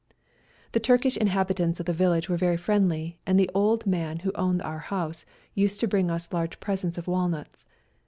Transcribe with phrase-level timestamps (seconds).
[0.71, 4.63] The Turkish inhabitants of the village were very friendly, and the old man who owned
[4.63, 7.67] our house used to bring us large presents of walnuts.